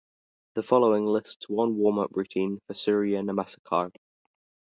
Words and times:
The 0.55 0.63
following 0.63 1.05
lists 1.05 1.47
one 1.47 1.75
warm 1.77 1.99
up 1.99 2.09
routine 2.15 2.57
for 2.65 2.73
Surya 2.73 3.21
Namasakar. 3.21 3.91